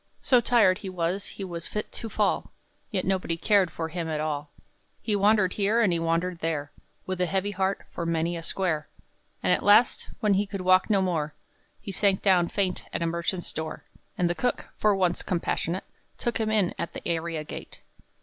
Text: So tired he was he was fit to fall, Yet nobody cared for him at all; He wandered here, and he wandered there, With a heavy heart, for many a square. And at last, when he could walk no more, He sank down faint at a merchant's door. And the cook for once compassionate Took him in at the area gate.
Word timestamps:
So 0.21 0.41
tired 0.41 0.79
he 0.79 0.89
was 0.89 1.27
he 1.27 1.43
was 1.43 1.67
fit 1.67 1.91
to 1.91 2.09
fall, 2.09 2.51
Yet 2.89 3.05
nobody 3.05 3.37
cared 3.37 3.69
for 3.69 3.89
him 3.89 4.09
at 4.09 4.19
all; 4.19 4.49
He 4.99 5.15
wandered 5.15 5.53
here, 5.53 5.79
and 5.79 5.93
he 5.93 5.99
wandered 5.99 6.39
there, 6.39 6.71
With 7.05 7.21
a 7.21 7.27
heavy 7.27 7.51
heart, 7.51 7.85
for 7.91 8.03
many 8.03 8.35
a 8.35 8.41
square. 8.41 8.89
And 9.43 9.53
at 9.53 9.61
last, 9.61 10.09
when 10.19 10.33
he 10.33 10.47
could 10.47 10.61
walk 10.61 10.89
no 10.89 11.03
more, 11.03 11.35
He 11.79 11.91
sank 11.91 12.23
down 12.23 12.47
faint 12.47 12.85
at 12.91 13.03
a 13.03 13.05
merchant's 13.05 13.53
door. 13.53 13.83
And 14.17 14.27
the 14.27 14.33
cook 14.33 14.69
for 14.75 14.95
once 14.95 15.21
compassionate 15.21 15.83
Took 16.17 16.39
him 16.39 16.49
in 16.49 16.73
at 16.79 16.93
the 16.93 17.07
area 17.07 17.43
gate. 17.43 17.83